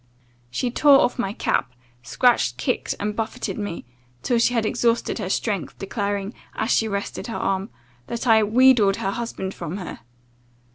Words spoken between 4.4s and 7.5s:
had exhausted her strength, declaring, as she rested her